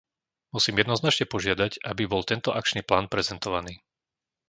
Musím 0.55 0.75
jednoznačne 0.81 1.25
požiadať, 1.33 1.71
aby 1.89 2.03
bol 2.11 2.23
tento 2.31 2.49
akčný 2.59 2.81
plán 2.89 3.05
prezentovaný. 3.13 3.75